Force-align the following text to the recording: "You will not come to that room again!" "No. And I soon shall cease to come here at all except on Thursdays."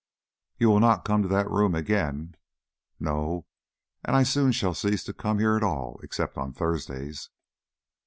"You 0.57 0.69
will 0.69 0.79
not 0.79 1.05
come 1.05 1.21
to 1.21 1.27
that 1.27 1.47
room 1.47 1.75
again!" 1.75 2.33
"No. 2.99 3.45
And 4.03 4.15
I 4.15 4.23
soon 4.23 4.51
shall 4.51 4.73
cease 4.73 5.03
to 5.03 5.13
come 5.13 5.37
here 5.37 5.55
at 5.55 5.61
all 5.63 5.99
except 6.01 6.39
on 6.39 6.53
Thursdays." 6.53 7.29